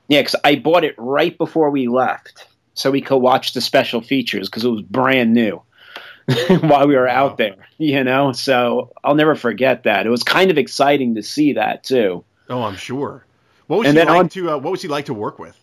[0.09, 4.01] Yeah, because I bought it right before we left, so we could watch the special
[4.01, 5.63] features because it was brand new
[6.63, 7.27] while we were wow.
[7.27, 7.69] out there.
[7.79, 10.05] You know, so I'll never forget that.
[10.05, 12.25] It was kind of exciting to see that too.
[12.51, 13.25] Oh, I'm sure.
[13.69, 15.57] What was and he like on, to uh, What was he like to work with?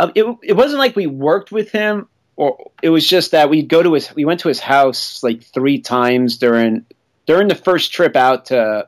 [0.00, 3.62] Um, it it wasn't like we worked with him or it was just that we
[3.62, 6.84] go to his we went to his house like three times during
[7.26, 8.86] during the first trip out to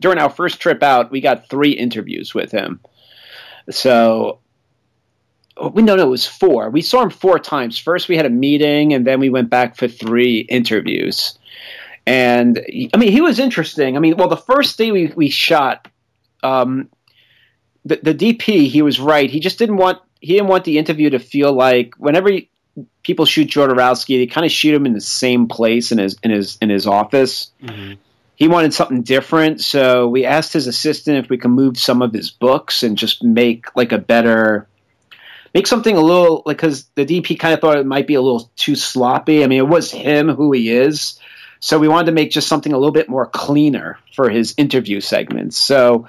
[0.00, 2.80] during our first trip out we got three interviews with him.
[3.70, 4.40] So
[5.72, 6.70] we no no it was four.
[6.70, 7.78] We saw him four times.
[7.78, 11.38] First we had a meeting and then we went back for three interviews.
[12.06, 12.58] And
[12.92, 13.96] i mean he was interesting.
[13.96, 15.86] I mean well the first day we, we shot
[16.42, 16.88] um,
[17.84, 19.30] the, the dp he was right.
[19.30, 22.48] He just didn't want he didn't want the interview to feel like whenever he,
[23.02, 26.30] people shoot Jodorowsky, they kind of shoot him in the same place in his in
[26.30, 27.50] his in his office.
[27.62, 27.94] Mm-hmm.
[28.36, 32.12] He wanted something different, so we asked his assistant if we could move some of
[32.12, 34.66] his books and just make like a better
[35.54, 38.22] make something a little like because the DP kind of thought it might be a
[38.22, 39.44] little too sloppy.
[39.44, 41.20] I mean, it was him who he is,
[41.60, 45.00] so we wanted to make just something a little bit more cleaner for his interview
[45.00, 45.56] segments.
[45.56, 46.08] So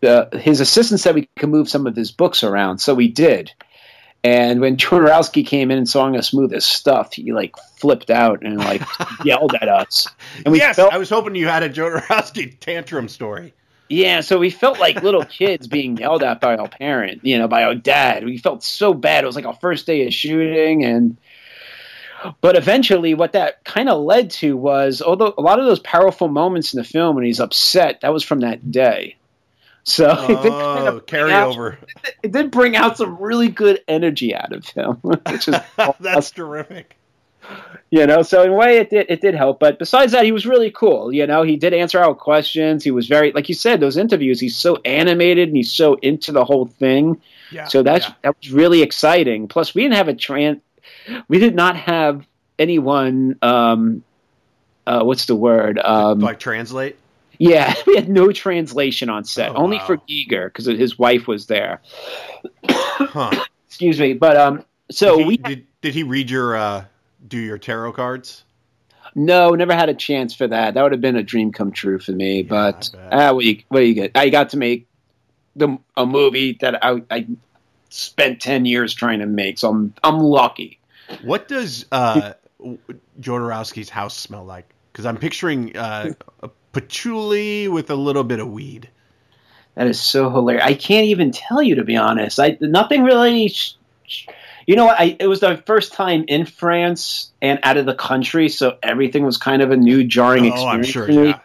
[0.00, 3.52] the, his assistant said we could move some of his books around, so we did.
[4.24, 8.42] And when Jodorowsky came in and saw us move his stuff, he like flipped out
[8.42, 8.80] and like
[9.24, 10.08] yelled at us.
[10.44, 13.52] And we yes, felt, I was hoping you had a Jodorowsky tantrum story.
[13.90, 17.48] Yeah, so we felt like little kids being yelled at by our parent, you know,
[17.48, 18.24] by our dad.
[18.24, 19.24] We felt so bad.
[19.24, 21.18] It was like our first day of shooting and
[22.40, 26.28] but eventually what that kind of led to was although a lot of those powerful
[26.28, 29.16] moments in the film when he's upset, that was from that day.
[29.84, 31.76] So oh, it did kind of carry out.
[32.22, 35.56] It did bring out some really good energy out of him, which is
[36.00, 36.96] that's terrific.
[37.90, 40.32] You know so in a way it did it did help but besides that he
[40.32, 41.12] was really cool.
[41.12, 42.82] You know he did answer our questions.
[42.82, 46.32] He was very like you said those interviews he's so animated and he's so into
[46.32, 47.20] the whole thing.
[47.52, 48.14] Yeah, so that's yeah.
[48.22, 49.46] that was really exciting.
[49.48, 50.62] Plus we didn't have a trans
[51.28, 52.26] we did not have
[52.58, 54.02] anyone um
[54.86, 55.78] uh what's the word?
[55.78, 56.96] Um like translate
[57.38, 59.86] yeah we had no translation on set oh, only wow.
[59.86, 61.80] for Giger because his wife was there
[62.68, 63.44] huh.
[63.66, 66.84] excuse me but um so did he, we did, did he read your uh
[67.26, 68.44] do your tarot cards?
[69.14, 70.74] No, never had a chance for that.
[70.74, 72.38] That would have been a dream come true for me.
[72.40, 74.12] Yeah, but ah, what you what you get?
[74.14, 74.88] I got to make
[75.56, 77.26] the a movie that I, I
[77.90, 80.80] spent ten years trying to make, so I'm I'm lucky.
[81.22, 82.32] What does uh,
[83.20, 84.68] Jodorowsky's house smell like?
[84.92, 88.90] Because I'm picturing uh, a patchouli with a little bit of weed.
[89.74, 90.64] That is so hilarious.
[90.64, 92.38] I can't even tell you to be honest.
[92.38, 93.48] I nothing really.
[93.48, 93.74] Sh-
[94.06, 94.26] sh-
[94.66, 94.98] you know what?
[94.98, 99.24] I, it was the first time in France and out of the country, so everything
[99.24, 100.86] was kind of a new, jarring oh, experience.
[100.86, 101.40] I'm sure, yeah.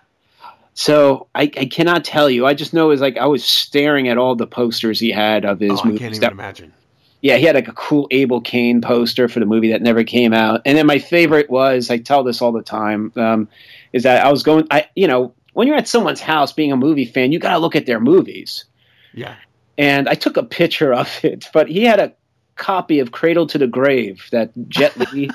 [0.73, 2.45] So I, I, cannot tell you.
[2.45, 5.43] I just know it was like I was staring at all the posters he had
[5.43, 5.99] of his oh, movies.
[5.99, 6.73] I can't even that, imagine.
[7.21, 10.33] Yeah, he had like a cool Abel Cain poster for the movie that never came
[10.33, 10.61] out.
[10.65, 13.49] And then my favorite was I tell this all the time um,
[13.91, 14.67] is that I was going.
[14.71, 17.59] I you know when you're at someone's house being a movie fan, you got to
[17.59, 18.65] look at their movies.
[19.13, 19.35] Yeah.
[19.77, 22.13] And I took a picture of it, but he had a
[22.55, 25.29] copy of Cradle to the Grave, that Jet Li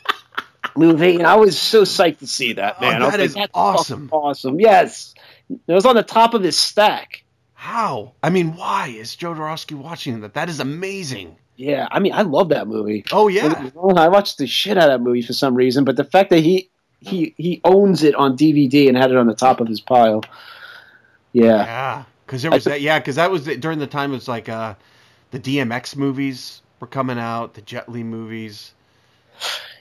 [0.76, 3.02] movie, and I was so psyched to see that man.
[3.02, 4.60] Oh, that is like, awesome, awesome.
[4.60, 5.14] Yes,
[5.50, 7.23] it was on the top of his stack.
[7.64, 8.12] How?
[8.22, 10.34] I mean, why is Jodorowsky watching that?
[10.34, 11.38] That is amazing.
[11.56, 13.06] Yeah, I mean, I love that movie.
[13.10, 16.04] Oh yeah, I watched the shit out of that movie for some reason, but the
[16.04, 16.68] fact that he
[17.00, 20.22] he he owns it on DVD and had it on the top of his pile.
[21.32, 21.64] Yeah.
[21.64, 22.82] Yeah, because there was that.
[22.82, 24.10] Yeah, because that was during the time.
[24.10, 24.74] It was like uh,
[25.30, 28.74] the DMX movies were coming out, the Jet Li movies.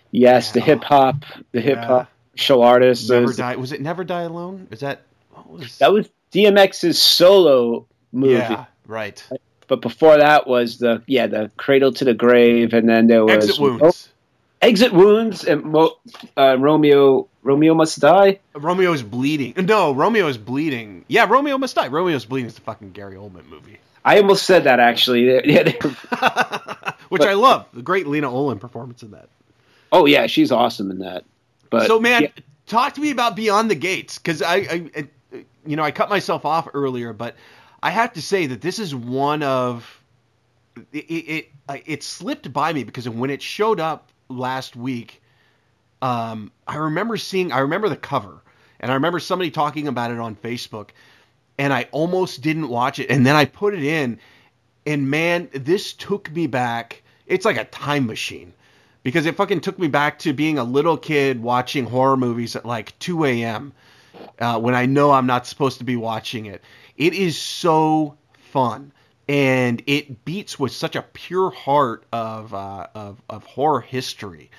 [0.10, 0.54] Yes, yeah.
[0.54, 2.42] the hip hop, the hip hop yeah.
[2.42, 3.10] show artists.
[3.10, 3.58] Never was, die.
[3.58, 4.70] Was it Never Die Alone?
[4.72, 5.02] Is that
[5.46, 5.80] was...
[5.80, 8.34] that was DMX's solo movie?
[8.34, 9.24] Yeah, right.
[9.68, 13.50] But before that was the yeah the Cradle to the Grave, and then there was
[13.50, 14.10] Exit Wounds.
[14.62, 15.92] Exit Wounds and Mo,
[16.38, 17.28] uh, Romeo.
[17.46, 18.40] Romeo Must Die.
[18.56, 19.54] Romeo is bleeding.
[19.66, 21.04] No, Romeo is bleeding.
[21.10, 21.88] Yeah, Romeo Must Die.
[21.90, 23.80] Romeo's bleeding is the fucking Gary Oldman movie.
[24.06, 25.26] I almost said that actually.
[27.10, 27.68] Which but, I love.
[27.74, 29.28] The great Lena Olin performance in that.
[29.92, 31.26] Oh yeah, she's awesome in that.
[31.70, 32.30] But so man, yeah.
[32.66, 35.08] talk to me about Beyond the Gates because I, I,
[35.66, 37.36] you know, I cut myself off earlier, but
[37.82, 40.04] I have to say that this is one of
[40.92, 41.06] it.
[41.10, 41.50] It,
[41.86, 45.22] it slipped by me because when it showed up last week,
[46.02, 47.52] um, I remember seeing.
[47.52, 48.42] I remember the cover,
[48.80, 50.90] and I remember somebody talking about it on Facebook
[51.58, 53.10] and I almost didn't watch it.
[53.10, 54.20] And then I put it in,
[54.86, 57.04] and man, this took me back.
[57.28, 58.54] It's like a time machine
[59.04, 62.66] because it fucking took me back to being a little kid watching horror movies at
[62.66, 63.74] like 2 a.m.
[64.40, 66.64] Uh, when I know I'm not supposed to be watching it.
[66.98, 68.18] It is so
[68.52, 68.92] fun.
[69.28, 74.52] And it beats with such a pure heart of, uh, of, of horror history.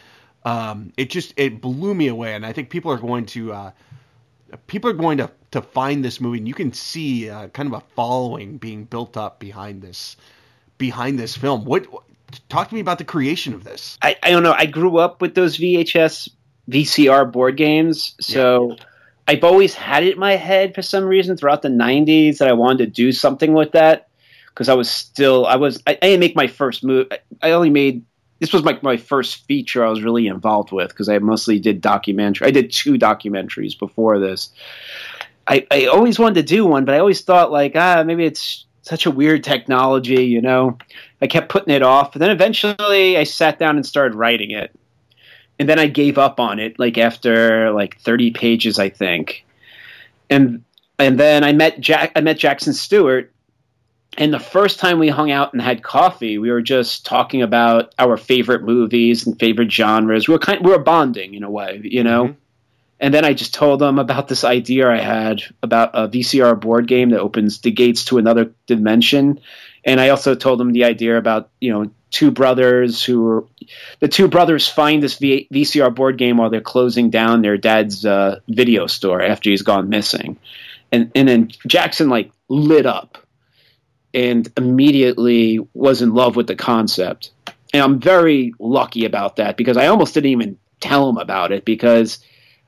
[0.45, 3.71] Um, it just it blew me away, and I think people are going to uh,
[4.67, 7.73] people are going to to find this movie, and you can see uh, kind of
[7.73, 10.17] a following being built up behind this
[10.77, 11.65] behind this film.
[11.65, 11.87] What
[12.51, 13.99] talk to me about the creation of this?
[14.03, 14.53] I, I don't know.
[14.53, 16.29] I grew up with those VHS
[16.71, 18.73] VCR board games, so.
[18.73, 18.85] Yeah.
[19.27, 22.53] I've always had it in my head for some reason throughout the 90s that I
[22.53, 24.09] wanted to do something with that
[24.49, 27.09] because I was still I was I, I didn't make my first move
[27.43, 28.05] I only made
[28.41, 31.81] this was like my first feature I was really involved with because I mostly did
[31.81, 32.49] documentary.
[32.49, 34.51] I did two documentaries before this.
[35.47, 38.67] I, I always wanted to do one, but I always thought like ah maybe it's
[38.83, 40.77] such a weird technology, you know.
[41.23, 44.79] I kept putting it off, but then eventually I sat down and started writing it,
[45.59, 49.45] and then I gave up on it like after like thirty pages, I think,
[50.31, 50.65] and
[50.99, 52.13] and then I met Jack.
[52.17, 53.33] I met Jackson Stewart,
[54.17, 57.95] and the first time we hung out and had coffee, we were just talking about
[57.99, 60.29] our favorite movies and favorite genres.
[60.29, 62.25] We were kind, we were bonding in a way, you know.
[62.25, 62.39] Mm-hmm.
[63.01, 66.87] And then I just told them about this idea I had about a VCR board
[66.87, 69.41] game that opens the gates to another dimension.
[69.85, 73.45] And I also told them the idea about you know two brothers who are
[73.99, 78.07] the two brothers find this v- VCR board game while they're closing down their dad's
[78.07, 80.39] uh, video store after he's gone missing.
[80.93, 83.19] And and then Jackson like lit up
[84.15, 87.33] and immediately was in love with the concept.
[87.73, 91.65] And I'm very lucky about that because I almost didn't even tell him about it
[91.65, 92.21] because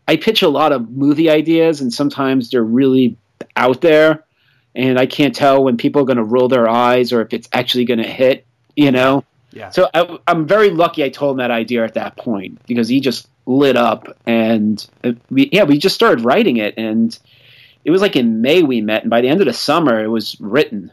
[0.08, 3.16] I pitch a lot of movie ideas and sometimes they're really
[3.54, 4.24] out there
[4.74, 7.48] and I can't tell when people are going to roll their eyes or if it's
[7.52, 9.22] actually going to hit, you know?
[9.52, 9.70] Yeah.
[9.70, 13.00] So I, am very lucky I told him that idea at that point because he
[13.00, 17.18] just lit up and uh, we, yeah, we just started writing it and
[17.84, 20.08] it was like in May we met and by the end of the summer it
[20.08, 20.92] was written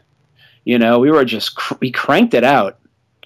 [0.64, 2.78] you know, we were just cr- we cranked it out,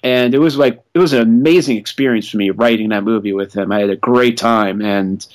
[0.03, 3.53] and it was like it was an amazing experience for me writing that movie with
[3.53, 3.71] him.
[3.71, 5.25] I had a great time, and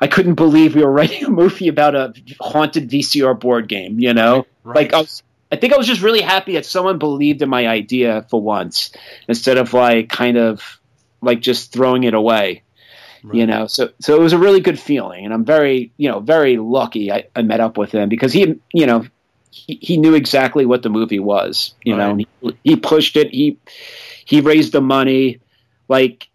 [0.00, 4.00] I couldn't believe we were writing a movie about a haunted VCR board game.
[4.00, 4.76] You know, right.
[4.76, 5.22] like I was.
[5.54, 8.90] I think I was just really happy that someone believed in my idea for once,
[9.28, 10.80] instead of like kind of
[11.22, 12.64] like just throwing it away.
[13.22, 13.36] Right.
[13.36, 16.18] You know, so so it was a really good feeling, and I'm very you know
[16.18, 19.06] very lucky I, I met up with him because he you know
[19.52, 21.74] he, he knew exactly what the movie was.
[21.84, 22.16] You right.
[22.16, 23.30] know, he, he pushed it.
[23.30, 23.56] He
[24.24, 25.38] he raised the money.
[25.86, 26.28] Like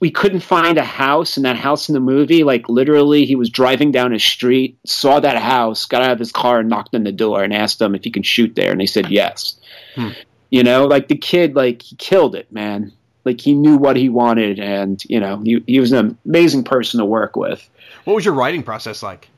[0.00, 3.50] we couldn't find a house, and that house in the movie, like literally, he was
[3.50, 7.04] driving down a street, saw that house, got out of his car, and knocked on
[7.04, 9.56] the door, and asked them if he can shoot there, and they said yes.
[9.94, 10.10] Hmm.
[10.50, 12.92] You know, like the kid, like he killed it, man.
[13.24, 16.98] Like he knew what he wanted, and you know, he, he was an amazing person
[16.98, 17.68] to work with.
[18.04, 19.28] What was your writing process like?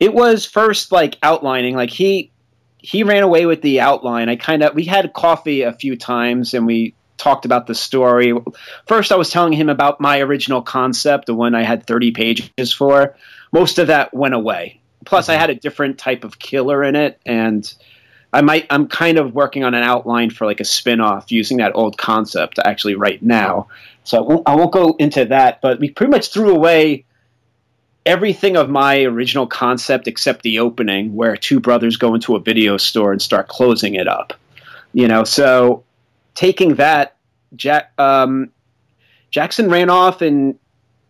[0.00, 1.74] It was first like outlining.
[1.74, 2.30] Like he
[2.78, 4.28] he ran away with the outline.
[4.28, 8.32] I kind of we had coffee a few times and we talked about the story.
[8.86, 12.72] First, I was telling him about my original concept, the one I had 30 pages
[12.72, 13.16] for.
[13.52, 14.80] Most of that went away.
[15.04, 15.32] Plus, mm-hmm.
[15.32, 17.72] I had a different type of killer in it, and
[18.32, 18.66] I might.
[18.70, 22.58] I'm kind of working on an outline for like a spin-off using that old concept
[22.64, 23.68] actually right now.
[24.04, 27.04] So I won't, I won't go into that, but we pretty much threw away
[28.06, 32.78] everything of my original concept except the opening where two brothers go into a video
[32.78, 34.32] store and start closing it up.
[34.94, 35.84] You know, so
[36.38, 37.16] taking that,
[37.56, 38.52] Jack, um,
[39.32, 40.56] Jackson ran off and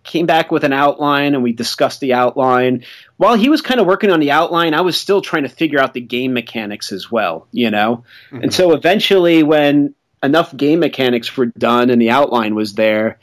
[0.02, 2.82] came back with an outline and we discussed the outline.
[3.18, 5.80] While he was kind of working on the outline, I was still trying to figure
[5.80, 8.04] out the game mechanics as well, you know?
[8.30, 8.44] Mm-hmm.
[8.44, 13.18] And so eventually, when enough game mechanics were done and the outline was there,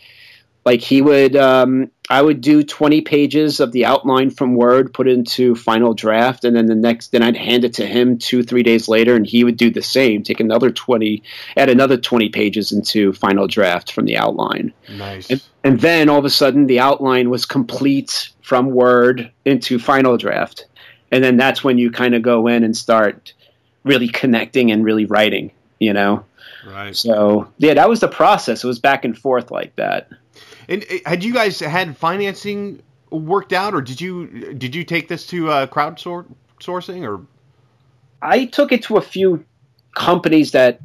[0.63, 5.08] like he would um, i would do 20 pages of the outline from word put
[5.08, 8.63] into final draft and then the next then i'd hand it to him two three
[8.63, 11.24] days later and he would do the same take another 20
[11.58, 14.74] add another 20 pages into final draft from the outline.
[14.89, 15.30] Nice.
[15.30, 20.18] And, and then all of a sudden the outline was complete from word into final
[20.18, 20.65] draft.
[21.12, 23.34] And then that's when you kind of go in and start
[23.84, 26.24] really connecting and really writing you know?
[26.65, 26.96] Right.
[26.96, 28.63] So yeah that was the process.
[28.63, 30.10] It was back and forth like that
[30.67, 35.08] and uh, had you guys had financing worked out, or did you did you take
[35.08, 37.25] this to uh, crowdsourcing, or?
[38.21, 39.45] I took it to a few
[39.93, 40.82] companies that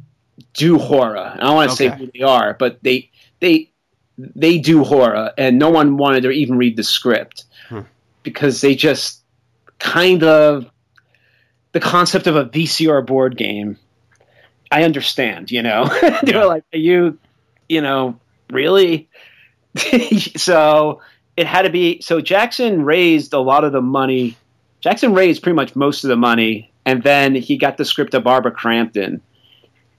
[0.53, 1.17] do horror.
[1.17, 1.95] I don't want to okay.
[1.95, 3.71] say who they are, but they they
[4.17, 7.81] they do horror, and no one wanted to even read the script hmm.
[8.23, 9.21] because they just
[9.79, 10.69] kind of
[11.71, 13.77] the concept of a VCR board game.
[14.71, 15.85] I understand, you know.
[16.23, 17.17] they were like, "You,
[17.67, 19.09] you know, really?"
[20.37, 21.01] so
[21.37, 22.01] it had to be.
[22.01, 24.37] So Jackson raised a lot of the money.
[24.79, 28.23] Jackson raised pretty much most of the money, and then he got the script of
[28.23, 29.21] Barbara Crampton,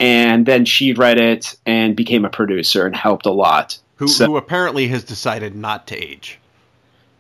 [0.01, 3.79] and then she read it and became a producer and helped a lot.
[3.97, 6.39] Who, so, who apparently has decided not to age.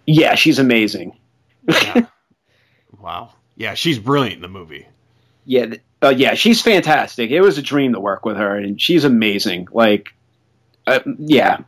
[0.06, 1.16] Yeah, she's amazing.
[1.68, 2.06] Yeah.
[3.00, 3.30] wow.
[3.56, 4.88] Yeah, she's brilliant in the movie.
[5.44, 7.30] Yeah, uh, yeah, she's fantastic.
[7.30, 9.68] It was a dream to work with her, and she's amazing.
[9.70, 10.14] Like,
[10.86, 11.58] uh, yeah,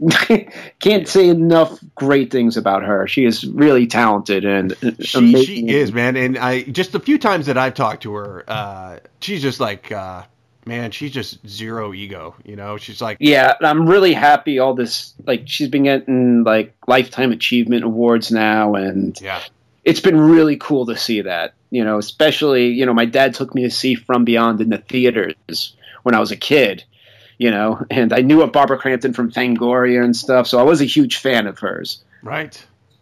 [0.80, 3.06] can't say enough great things about her.
[3.06, 6.16] She is really talented and she, she is, man.
[6.16, 9.90] And I just a few times that I've talked to her, uh, she's just like,
[9.90, 10.24] uh,
[10.66, 12.34] man, she's just zero ego.
[12.44, 13.54] You know, she's like, yeah.
[13.60, 14.58] I'm really happy.
[14.58, 19.42] All this, like, she's been getting like lifetime achievement awards now, and yeah,
[19.84, 21.54] it's been really cool to see that.
[21.70, 24.78] You know, especially you know, my dad took me to see From Beyond in the
[24.78, 26.84] theaters when I was a kid
[27.42, 30.80] you know, and I knew of Barbara Crampton from Fangoria and stuff, so I was
[30.80, 32.02] a huge fan of hers.
[32.22, 32.54] Right.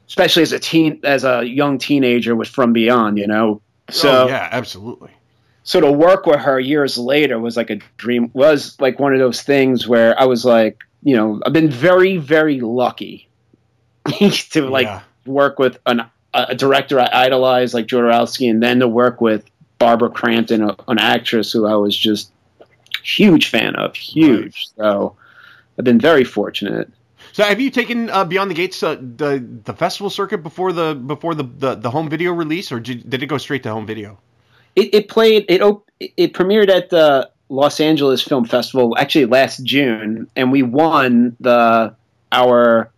[0.09, 3.61] Especially as a teen, as a young teenager with From Beyond, you know.
[3.91, 5.11] So oh, yeah, absolutely.
[5.63, 8.31] so to work with her years later was like a dream.
[8.33, 12.17] Was like one of those things where I was like, you know, I've been very,
[12.17, 13.29] very lucky
[14.53, 15.01] to like Yeah.
[15.27, 19.45] work with an, a director I idolized like Jodorowsky, and then to work with
[19.79, 22.33] Barbara Crampton, an actress who I was just
[23.03, 24.69] huge fan of, huge.
[24.77, 25.17] So
[25.79, 26.91] I've been very fortunate.
[27.33, 30.95] So have you taken uh, Beyond the Gates uh, the the festival circuit before the
[30.95, 33.87] before the, the, the home video release, or did, did it go straight to home
[33.87, 34.19] video?
[34.75, 39.65] It, it played it op- it premiered at the Los Angeles Film Festival actually last
[39.65, 41.95] June, and we won the
[42.33, 42.91] our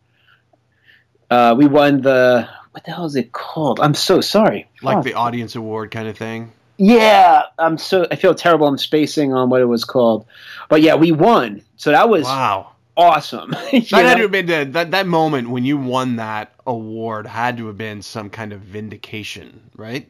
[1.31, 3.81] uh, we won the what the hell is it called?
[3.81, 4.69] I'm so sorry.
[4.83, 5.05] Like Fuck.
[5.05, 6.53] the audience award kind of thing.
[6.85, 8.67] Yeah, I'm so I feel terrible.
[8.67, 10.27] I'm spacing on what it was called,
[10.69, 11.63] but yeah, we won.
[11.77, 12.73] So that was Wow.
[12.97, 13.51] awesome.
[13.73, 17.57] That had to have been the, that that moment when you won that award had
[17.59, 20.09] to have been some kind of vindication, right?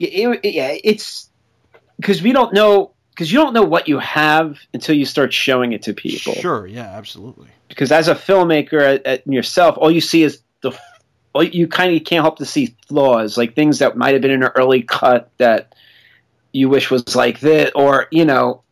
[0.00, 1.30] it, it- yeah, it's
[2.00, 5.72] because we don't know because you don't know what you have until you start showing
[5.72, 6.32] it to people.
[6.34, 7.46] Sure, yeah, absolutely.
[7.68, 10.72] Because as a filmmaker at, yourself, all you see is the
[11.52, 14.42] you kind of can't help to see flaws, like things that might have been in
[14.42, 15.74] an early cut that
[16.52, 18.62] you wish was like this, or you know.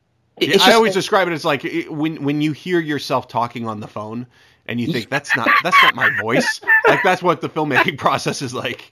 [0.41, 3.66] it- Yeah, I always describe it as like it- when when you hear yourself talking
[3.66, 4.26] on the phone
[4.66, 6.61] and you think that's not that's not my voice.
[6.89, 8.91] Like that's what the filmmaking process is like.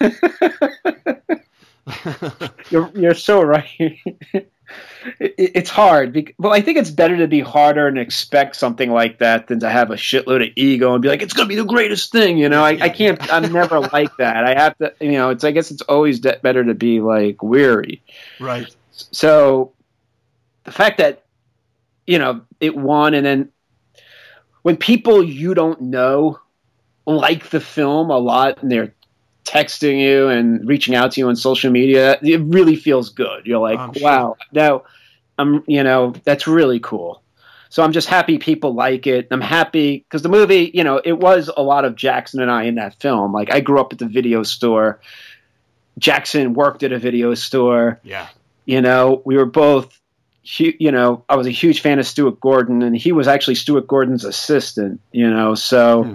[2.70, 3.98] You're you're so right.
[5.18, 6.12] it, it's hard.
[6.12, 9.60] bec- Well, I think it's better to be harder and expect something like that than
[9.60, 12.12] to have a shitload of ego and be like, it's going to be the greatest
[12.12, 12.38] thing.
[12.38, 13.32] You know, I, I can't.
[13.32, 14.44] I'm never like that.
[14.44, 14.92] I have to.
[15.00, 15.44] You know, it's.
[15.44, 18.02] I guess it's always de- better to be like weary.
[18.38, 18.74] Right.
[18.92, 19.72] So
[20.64, 21.24] the fact that
[22.06, 23.48] you know it won, and then
[24.62, 26.38] when people you don't know
[27.06, 28.94] like the film a lot, and they're
[29.44, 33.46] texting you and reaching out to you on social media, it really feels good.
[33.46, 34.02] You're like, I'm sure.
[34.02, 34.82] wow, now
[35.38, 37.22] I'm, you know, that's really cool.
[37.68, 39.28] So I'm just happy people like it.
[39.30, 42.64] I'm happy because the movie, you know, it was a lot of Jackson and I
[42.64, 43.32] in that film.
[43.32, 45.00] Like I grew up at the video store.
[45.98, 48.28] Jackson worked at a video store Yeah.
[48.64, 49.96] you know, we were both,
[50.42, 53.86] you know, I was a huge fan of Stuart Gordon, and he was actually Stuart
[53.86, 55.00] Gordon's assistant.
[55.12, 56.14] You know, so Hmm.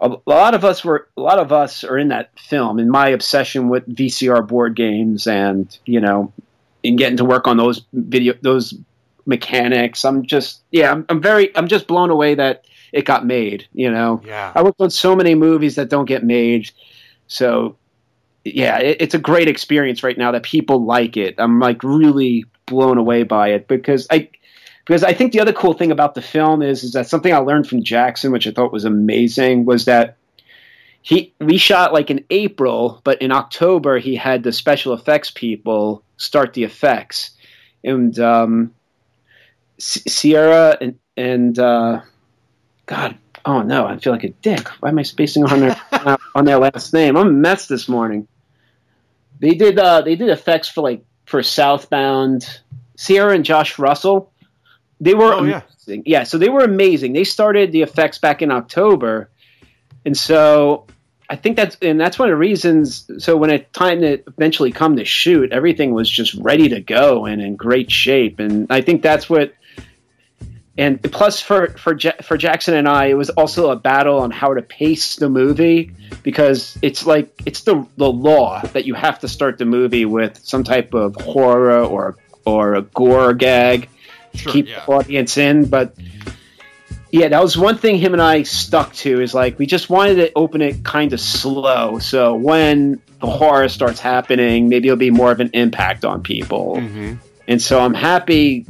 [0.00, 2.78] A, lot of us were, a lot of us are in that film.
[2.78, 6.32] In my obsession with VCR board games, and you know,
[6.82, 8.74] in getting to work on those video, those
[9.26, 13.68] mechanics, I'm just, yeah, I'm, I'm very, I'm just blown away that it got made.
[13.72, 14.52] You know, Yeah.
[14.54, 16.70] I worked on so many movies that don't get made.
[17.26, 17.76] So,
[18.44, 21.34] yeah, it, it's a great experience right now that people like it.
[21.38, 24.30] I'm like really blown away by it because I
[24.90, 27.36] because I think the other cool thing about the film is is that something I
[27.36, 30.16] learned from Jackson, which I thought was amazing, was that
[31.00, 36.02] he we shot like in April, but in October he had the special effects people
[36.16, 37.30] start the effects,
[37.84, 38.74] and um,
[39.78, 42.00] Sierra and and uh,
[42.86, 44.66] God, oh no, I feel like a dick.
[44.80, 45.80] Why am I spacing on their
[46.34, 47.16] on their last name?
[47.16, 48.26] I'm a mess this morning.
[49.38, 52.60] They did uh, they did effects for like for Southbound.
[52.96, 54.32] Sierra and Josh Russell.
[55.00, 55.62] They were Oh, yeah.
[55.86, 56.02] amazing.
[56.06, 57.12] Yeah, so they were amazing.
[57.14, 59.30] They started the effects back in October,
[60.04, 60.86] and so
[61.28, 63.08] I think that's and that's one of the reasons.
[63.18, 67.24] So when it time to eventually come to shoot, everything was just ready to go
[67.26, 69.54] and in great shape, and I think that's what.
[70.78, 74.30] And plus, for for ja- for Jackson and I, it was also a battle on
[74.30, 75.92] how to pace the movie
[76.22, 80.38] because it's like it's the the law that you have to start the movie with
[80.42, 83.90] some type of horror or or a gore gag
[84.34, 84.84] Sure, keep yeah.
[84.84, 85.66] the audience in.
[85.66, 85.94] But
[87.10, 90.16] yeah, that was one thing him and I stuck to is like we just wanted
[90.16, 91.98] to open it kind of slow.
[91.98, 96.76] So when the horror starts happening, maybe it'll be more of an impact on people.
[96.76, 97.14] Mm-hmm.
[97.48, 98.66] And so I'm happy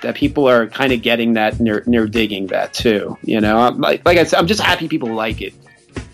[0.00, 3.18] that people are kind of getting that and they're, and they're digging that too.
[3.22, 5.54] You know, I'm, like like I said, I'm just happy people like it.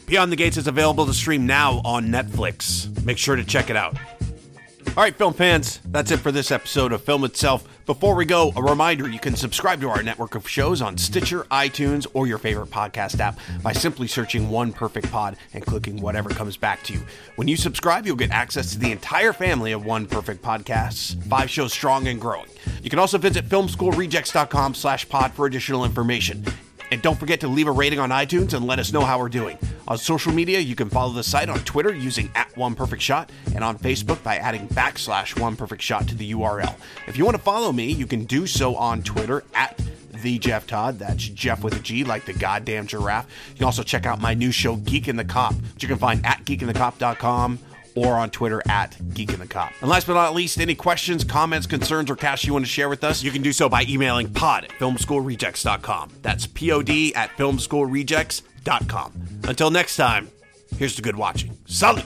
[0.06, 3.04] Beyond the Gates is available to stream now on Netflix.
[3.04, 3.96] Make sure to check it out.
[4.94, 7.66] All right, film fans, that's it for this episode of Film Itself.
[7.86, 11.44] Before we go, a reminder you can subscribe to our network of shows on Stitcher,
[11.44, 16.28] iTunes, or your favorite podcast app by simply searching One Perfect Pod and clicking whatever
[16.28, 17.00] comes back to you.
[17.36, 21.48] When you subscribe, you'll get access to the entire family of One Perfect Podcasts, five
[21.48, 22.48] shows strong and growing.
[22.82, 26.44] You can also visit filmschoolrejects.com slash pod for additional information.
[26.92, 29.30] And don't forget to leave a rating on iTunes and let us know how we're
[29.30, 29.56] doing.
[29.88, 33.32] On social media, you can follow the site on Twitter using at One Perfect Shot
[33.54, 36.74] and on Facebook by adding backslash One Perfect Shot to the URL.
[37.06, 39.80] If you want to follow me, you can do so on Twitter at
[40.12, 40.98] the Geoff Todd.
[40.98, 43.26] That's Jeff with a G, like the goddamn giraffe.
[43.52, 45.96] You can also check out my new show, Geek in the Cop, which you can
[45.96, 47.58] find at geekinthecop.com
[47.94, 49.72] or on Twitter at Geek the Cop.
[49.80, 52.88] And last but not least, any questions, comments, concerns, or cash you want to share
[52.88, 56.10] with us, you can do so by emailing pod at filmschoolrejects.com.
[56.22, 59.12] That's P-O-D at filmschoolrejects.com.
[59.44, 60.30] Until next time,
[60.76, 61.58] here's to good watching.
[61.66, 62.04] Sully!